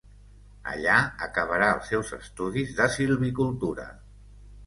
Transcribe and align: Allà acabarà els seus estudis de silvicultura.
Allà 0.69 0.95
acabarà 1.25 1.67
els 1.75 1.91
seus 1.93 2.09
estudis 2.17 2.73
de 2.79 2.87
silvicultura. 2.97 3.87